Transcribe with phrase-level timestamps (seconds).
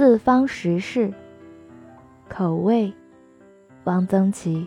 [0.00, 1.12] 四方食事，
[2.26, 2.90] 口味，
[3.84, 4.66] 汪曾祺。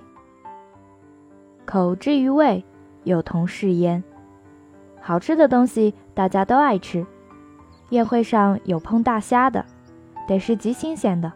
[1.65, 2.63] 口之于味，
[3.03, 4.03] 有同是焉。
[5.01, 7.03] 好吃的东西大家都爱吃。
[7.89, 9.65] 宴会上有烹大虾的，
[10.27, 11.33] 得是极新鲜的，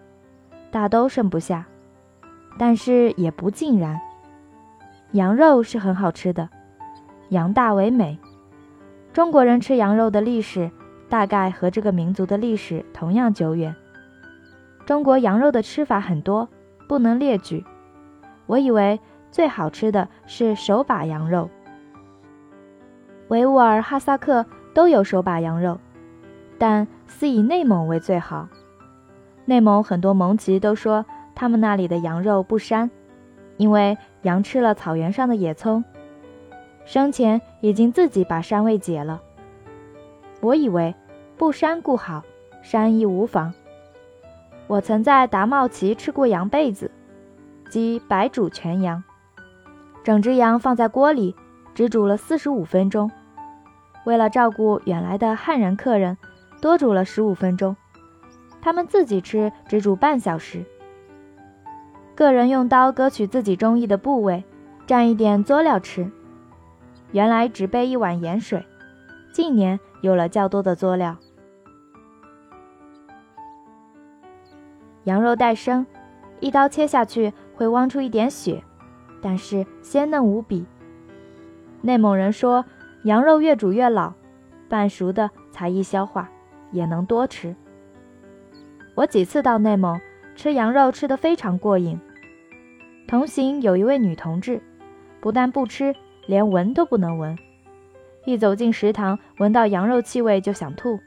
[0.69, 1.65] 大都剩不下。
[2.59, 3.99] 但是也不尽然。
[5.13, 6.47] 羊肉是很好吃的，
[7.29, 8.19] 羊大为美。
[9.11, 10.69] 中国人吃羊肉的历史。
[11.09, 13.73] 大概和这个民族的历史同样久远。
[14.87, 16.47] 中国羊肉的吃法很多，
[16.87, 17.65] 不能列举。
[18.45, 18.97] 我以为
[19.31, 21.49] 最好吃的是手把羊肉。
[23.27, 25.77] 维吾尔、哈萨克都有手把羊肉，
[26.57, 28.47] 但似以内蒙为最好。
[29.43, 32.89] 内蒙很多蒙籍都说他们那里的羊肉不膻，
[33.57, 35.83] 因为羊吃了草原上的野葱，
[36.85, 39.21] 生前已经自己把膻味解了。
[40.39, 40.95] 我以为
[41.35, 42.23] 不膻固好，
[42.63, 43.53] 膻亦无妨。
[44.67, 46.91] 我曾在达茂旗吃过羊被子，
[47.69, 49.03] 即白煮全羊，
[50.03, 51.35] 整只羊放在锅里，
[51.73, 53.09] 只煮了四十五分钟。
[54.05, 56.17] 为了照顾远来的汉人客人，
[56.61, 57.75] 多煮了十五分钟。
[58.61, 60.65] 他们自己吃只煮半小时。
[62.15, 64.43] 个人用刀割取自己中意的部位，
[64.85, 66.11] 蘸一点佐料吃。
[67.11, 68.65] 原来只备一碗盐水，
[69.31, 69.79] 近年。
[70.01, 71.17] 有了较多的佐料，
[75.07, 75.87] 羊肉带生，
[76.41, 78.61] 一刀切下去会汪出一点血，
[79.21, 80.65] 但是鲜嫩无比。
[81.81, 82.65] 内蒙人说，
[83.03, 84.11] 羊肉越煮越老，
[84.67, 86.29] 半熟的才易消化，
[86.73, 87.55] 也能多吃。
[88.95, 89.97] 我几次到内蒙
[90.35, 91.97] 吃羊肉，吃得非常过瘾。
[93.07, 94.61] 同行有一位女同志，
[95.21, 97.37] 不但不吃，连闻都不能闻。
[98.25, 100.99] 一走进食堂，闻到羊肉气味就想吐。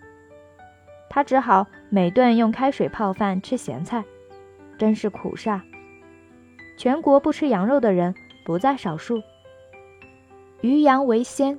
[1.11, 4.05] 他只好每顿用开水泡饭吃咸菜，
[4.79, 5.61] 真是苦煞。
[6.79, 9.21] 全国不吃羊肉的人不在少数。
[10.61, 11.59] 于洋为鲜，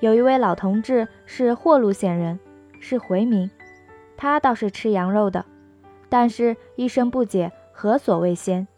[0.00, 2.38] 有一位老同志是霍路县人，
[2.78, 3.50] 是回民，
[4.16, 5.46] 他倒是吃羊肉的，
[6.10, 8.68] 但是一生不解何所谓鲜。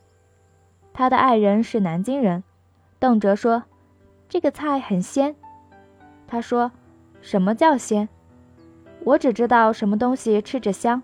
[0.93, 2.45] 他的爱人是南京人，
[3.01, 3.65] 邓哲说
[4.29, 5.35] 这个菜很鲜。
[6.29, 6.71] 他说
[7.21, 8.09] ：“什么叫鲜？
[9.05, 11.03] 我只知道什么东西吃着香。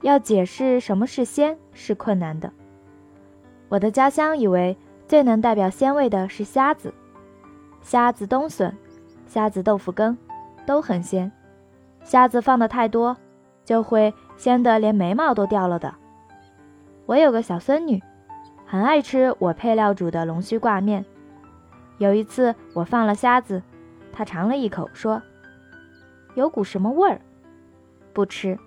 [0.00, 2.52] 要解释什么是鲜是困难的。
[3.68, 6.92] 我的家乡以为最能代表鲜味的是虾子，
[7.80, 8.76] 虾子冬笋、
[9.26, 10.16] 虾子豆腐羹
[10.66, 11.30] 都很鲜。
[12.02, 13.16] 虾子放的太多，
[13.64, 15.94] 就会鲜得连眉毛都掉了的。
[17.06, 18.02] 我有个小孙女，
[18.66, 21.04] 很爱吃我配料煮的龙须挂面。
[21.98, 23.62] 有一次我放了虾子。”
[24.12, 25.22] 她尝了一口，说
[26.34, 27.20] ：“有股什么味儿？
[28.12, 28.58] 不吃。”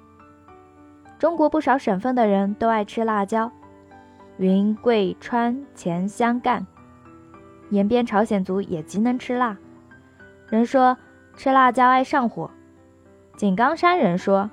[1.17, 3.51] 中国不少省份的人都爱吃辣椒，
[4.37, 6.65] 云贵川黔湘赣，
[7.69, 9.57] 延边朝鲜族也极能吃辣。
[10.49, 10.97] 人说
[11.35, 12.51] 吃辣椒爱上火。
[13.37, 14.49] 井冈山人说，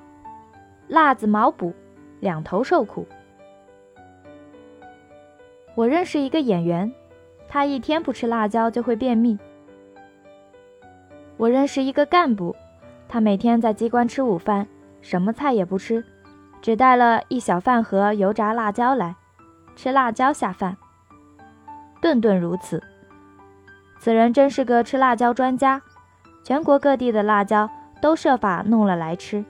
[0.87, 1.73] 辣子毛补，
[2.19, 3.07] 两头受苦。
[5.75, 6.91] 我认识一个演员，
[7.47, 9.37] 他一天不吃辣椒就会便秘。
[11.37, 12.55] 我认识一个干部，
[13.13, 14.65] 他每天在机关吃午饭，
[14.99, 16.03] 什么菜也不吃，
[16.63, 19.15] 只带了一小饭盒油炸辣椒来，
[19.75, 20.75] 吃辣椒下饭，
[22.01, 22.81] 顿顿如此。
[23.99, 25.79] 此人真是个吃辣椒专家，
[26.43, 27.69] 全国各地的辣椒
[28.01, 29.45] 都设法弄了来吃。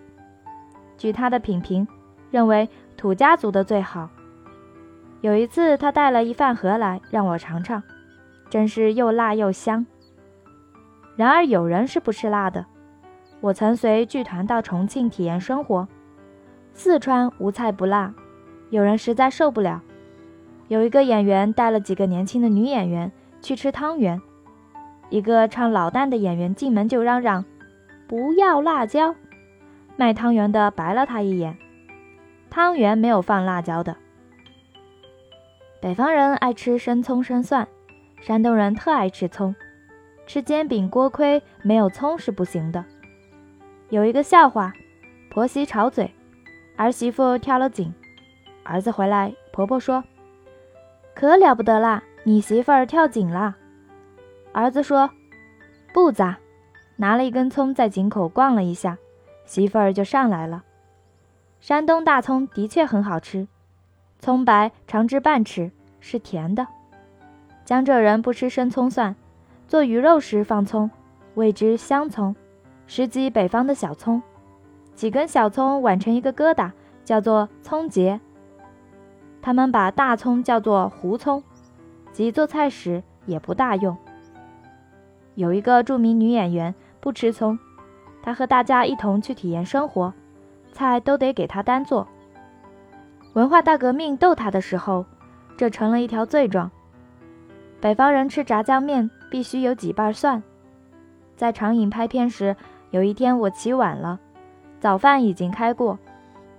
[0.98, 1.88] 据他的品评，
[2.32, 4.10] 认为土家族的最好。
[5.22, 7.82] 有一次，他带了一饭盒来让我尝尝，
[8.50, 9.86] 真是又辣又香。
[11.16, 12.66] 然而有人是不吃辣的。
[13.44, 15.86] 我曾随剧团到重庆体验生活，
[16.74, 18.14] 四川无菜不辣。
[18.70, 19.82] 有人实在受不了，
[20.70, 23.12] 有一个演员带了几个年轻的女演员
[23.42, 24.22] 去吃汤圆，
[25.10, 27.44] 一个唱老旦的演员进门就嚷嚷
[28.08, 29.14] ：“不要辣椒！”
[29.98, 31.58] 卖汤圆的白了他一眼，
[32.50, 33.98] 汤圆没有放辣椒的。
[35.82, 37.68] 北方人爱吃生葱生蒜，
[38.22, 39.54] 山东人特爱吃葱。
[40.26, 42.86] 吃煎饼锅盔没有葱是不行的。
[43.94, 44.74] 有一个笑话：
[45.30, 46.12] 婆媳吵嘴，
[46.76, 47.94] 儿媳妇跳了井，
[48.64, 50.04] 儿子回来，婆婆说
[51.14, 53.56] ：“可了不得啦，你媳妇儿跳井啦。”
[54.52, 55.12] 儿子说
[55.94, 56.40] ：“不咋，
[56.96, 58.98] 拿了一根葱在井口逛了一下，
[59.46, 60.64] 媳妇儿就上来了。”
[61.62, 63.48] 山东大葱的确很好吃，
[64.18, 65.70] 葱白长枝半尺，
[66.00, 66.66] 是甜的。
[67.64, 69.16] 江浙人不吃生葱蒜。
[69.68, 70.90] 做鱼肉时放葱，
[71.36, 72.36] 谓之香葱，
[72.88, 74.22] 实即北方的小葱。
[74.96, 76.72] 几根小葱挽成一个疙瘩，
[77.04, 78.22] 叫做葱结。
[79.42, 81.44] 他们把大葱叫做胡葱，
[82.12, 83.98] 即做菜时也不大用。
[85.36, 87.58] 有一个著名女演员不吃葱，
[88.22, 90.14] 她和大家一同去体验生活，
[90.72, 92.08] 菜都得给她单做。
[93.34, 95.06] 文化大革命斗她的时候，
[95.58, 96.70] 这成了一条罪状。
[97.82, 100.44] 北方人吃炸酱面必须有几瓣蒜。
[101.36, 102.56] 在长影拍片时，
[102.94, 104.20] 有一天我起晚了，
[104.80, 105.98] 早饭已经开过，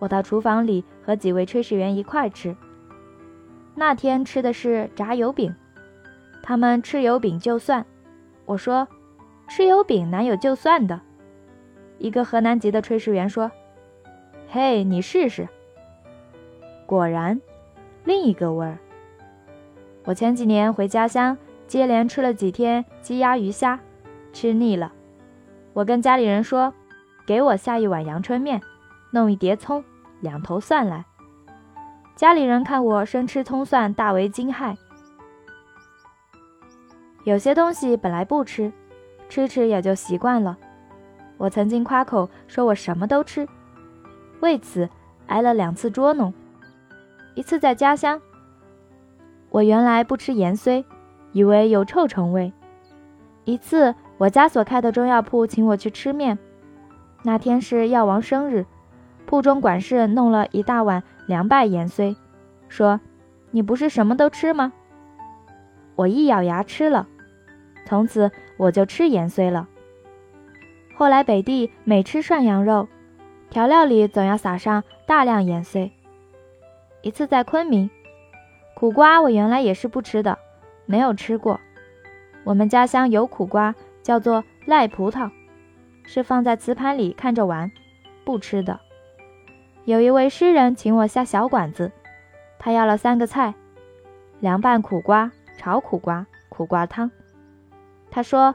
[0.01, 2.57] 我到厨房里和几位炊事员一块吃。
[3.77, 5.55] 那天吃的是炸油饼，
[6.43, 7.87] 他们吃油饼就蒜，
[8.47, 8.89] 我说
[9.47, 11.01] 吃油饼哪有就蒜的？
[11.99, 13.53] 一个河南籍的炊事员说
[14.51, 15.49] ：“嘿，你试试。”
[16.85, 17.41] 果然，
[18.03, 18.79] 另一个味儿。
[20.05, 21.39] 我前几年回家乡，
[21.69, 23.79] 接连吃了几天鸡鸭鱼虾，
[24.33, 24.93] 吃腻了。
[25.75, 26.73] 我跟家里人说
[27.27, 28.63] ：“给我下一碗阳春面，
[29.11, 29.85] 弄一碟葱，
[30.21, 31.05] 两头蒜来。”
[32.17, 34.77] 家里人看我生吃葱蒜，大为惊骇。
[37.25, 38.73] 有些东西本来不吃，
[39.29, 40.57] 吃吃也就习惯了。
[41.39, 43.49] 我曾经夸口说我什么都吃，
[44.41, 44.89] 为此
[45.27, 46.33] 挨了两次捉弄。
[47.35, 48.21] 一次在家乡。
[49.51, 50.85] 我原来不吃盐荽，
[51.33, 52.53] 以为有臭虫味。
[53.45, 56.39] 一次，我家所开的中药铺请我去吃面，
[57.23, 58.65] 那天是药王生日，
[59.27, 62.17] 铺中管事弄了一大碗凉拌盐荽，
[62.69, 63.01] 说
[63.51, 64.73] ：“你不是什么都吃吗？”
[65.97, 67.07] 我一咬牙吃了，
[67.87, 69.69] 从此我就吃盐荽了。
[70.97, 72.89] 后来北地每吃涮羊肉，
[73.51, 75.93] 调料里总要撒上大量盐荽。
[77.03, 77.91] 一次在昆明。
[78.75, 80.37] 苦瓜我原来也是不吃的，
[80.85, 81.61] 没有吃过。
[82.43, 83.75] 我们家乡有苦瓜，
[84.05, 85.31] 叫做赖葡萄，
[86.05, 87.73] 是放在瓷盘里看着玩，
[88.25, 88.79] 不吃的。
[89.85, 91.91] 有一位诗人请我下小馆子，
[92.59, 93.55] 他要了三个菜：
[94.41, 97.11] 凉拌苦瓜、炒苦瓜、苦瓜汤。
[98.11, 98.55] 他说：“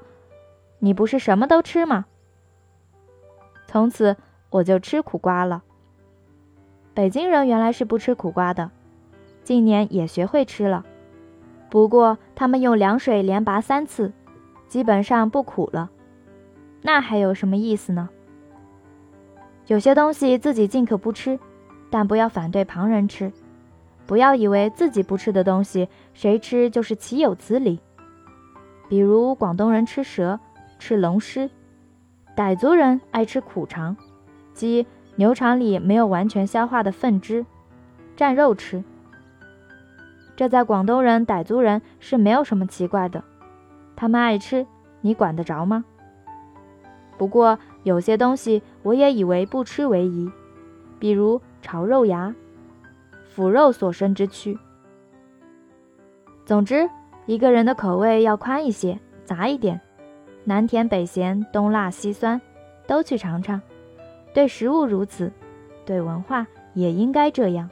[0.78, 2.06] 你不是什么都吃吗？”
[3.66, 4.18] 从此
[4.51, 5.63] 我就吃苦瓜了。
[6.94, 8.69] 北京人原来是不吃苦瓜的。
[9.44, 10.86] 近年也学会吃了，
[11.72, 14.12] 不过他们用凉水连拔三次，
[14.69, 15.89] 基本上不苦了。
[16.81, 18.07] 那还有什么意思呢？
[19.68, 21.38] 有些东西自己尽可不吃，
[21.89, 23.33] 但不要反对旁人吃。
[24.07, 27.80] 不要以为自己不吃的东西，谁吃就是岂有此理。
[28.88, 30.39] 比如广东人吃蛇，
[30.80, 31.50] 吃龙虱；
[32.36, 33.95] 傣族人爱吃苦肠，
[34.54, 37.45] 即牛肠里没有完全消化的粪汁，
[38.18, 38.83] 蘸肉吃。
[40.36, 43.24] 这在广东人、傣族人是没有什么奇怪的，
[44.00, 44.66] 他们爱吃，
[45.01, 45.84] 你管得着吗？
[47.18, 50.31] 不过有些东西我也以为不吃为宜，
[50.98, 52.34] 比如炒肉芽、
[53.28, 54.57] 腐肉所生之蛆。
[56.46, 56.90] 总之，
[57.25, 59.81] 一个人的口味要宽一些，杂一点，
[60.46, 62.40] 南甜北咸，东辣西酸，
[62.88, 63.62] 都去尝尝。
[64.34, 65.30] 对食物如此，
[65.86, 67.69] 对文化也应该这样。